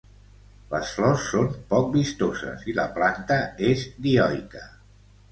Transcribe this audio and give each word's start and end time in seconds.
Les 0.69 0.93
flors 0.99 1.25
són 1.33 1.49
poc 1.73 1.91
vistoses 1.95 2.63
i 2.73 2.75
la 2.79 2.85
planta 2.95 3.37
és 3.73 3.83
dioica. 4.07 4.63